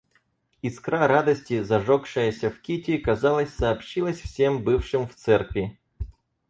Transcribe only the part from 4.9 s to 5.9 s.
в церкви.